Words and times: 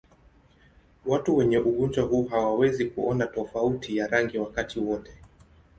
Watu 1.05 1.37
wenye 1.37 1.57
ugonjwa 1.59 2.03
huu 2.05 2.23
hawawezi 2.27 2.85
kuona 2.85 3.27
tofauti 3.27 3.97
ya 3.97 4.07
rangi 4.07 4.37
wakati 4.37 4.79
wote. 4.79 5.11